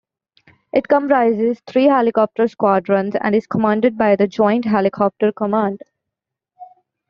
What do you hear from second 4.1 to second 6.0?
the Joint Helicopter Command.